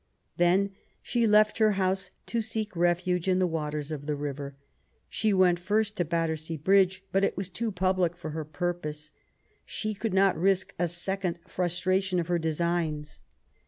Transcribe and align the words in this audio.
Then 0.37 0.71
she 1.03 1.27
left 1.27 1.59
her 1.59 1.73
house 1.73 2.09
to 2.25 2.41
seek 2.41 2.75
refuge 2.75 3.27
in 3.27 3.37
the 3.37 3.45
waters 3.45 3.91
of 3.91 4.07
the 4.07 4.15
river. 4.15 4.55
She 5.11 5.31
went 5.31 5.59
first 5.59 5.95
to 5.97 6.03
Battersea 6.05 6.57
Bridge; 6.57 7.03
but 7.11 7.23
it 7.23 7.37
was 7.37 7.49
too 7.49 7.71
public 7.71 8.17
for 8.17 8.31
her 8.31 8.43
purpose. 8.43 9.11
She 9.63 9.93
could 9.93 10.11
not 10.15 10.35
risk 10.35 10.73
a 10.79 10.87
second 10.87 11.37
frustration 11.47 12.19
of 12.19 12.29
her 12.29 12.39
designs. 12.39 13.19